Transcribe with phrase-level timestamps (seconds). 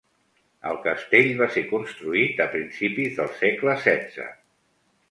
[0.69, 4.31] El castell va ser construït a principis del segle XVI.